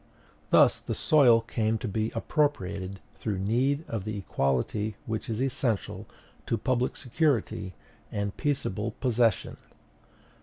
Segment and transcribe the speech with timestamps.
[0.49, 6.07] Thus the soil came to be appropriated through need of the equality which is essential
[6.47, 7.75] to public security
[8.11, 9.57] and peaceable possession.